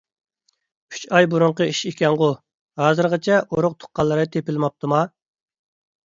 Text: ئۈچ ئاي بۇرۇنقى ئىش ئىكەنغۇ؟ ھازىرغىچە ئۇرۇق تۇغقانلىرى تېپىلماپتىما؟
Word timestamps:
ئۈچ 0.93 1.01
ئاي 1.17 1.25
بۇرۇنقى 1.33 1.67
ئىش 1.73 1.81
ئىكەنغۇ؟ 1.91 2.29
ھازىرغىچە 2.81 3.37
ئۇرۇق 3.41 3.75
تۇغقانلىرى 3.83 4.25
تېپىلماپتىما؟ 4.37 5.03